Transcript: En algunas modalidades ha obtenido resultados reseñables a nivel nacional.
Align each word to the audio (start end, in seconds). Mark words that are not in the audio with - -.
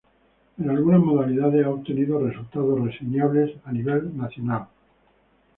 En 0.57 0.67
algunas 0.67 0.99
modalidades 0.99 1.63
ha 1.63 1.69
obtenido 1.69 2.25
resultados 2.27 2.81
reseñables 2.83 3.51
a 3.65 3.71
nivel 3.71 4.17
nacional. 4.17 4.67